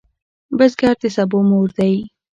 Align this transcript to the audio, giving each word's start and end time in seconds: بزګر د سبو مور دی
بزګر 0.57 0.95
د 1.01 1.03
سبو 1.15 1.39
مور 1.49 1.69
دی 1.77 1.93